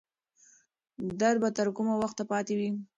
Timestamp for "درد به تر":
1.21-1.67